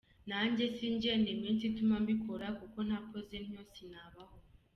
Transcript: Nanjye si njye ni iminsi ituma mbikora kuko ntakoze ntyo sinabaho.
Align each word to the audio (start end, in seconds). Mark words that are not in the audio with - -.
Nanjye 0.29 0.63
si 0.75 0.85
njye 0.95 1.11
ni 1.21 1.29
iminsi 1.35 1.63
ituma 1.69 1.95
mbikora 2.03 2.47
kuko 2.59 2.77
ntakoze 2.87 3.35
ntyo 3.45 3.61
sinabaho. 3.73 4.35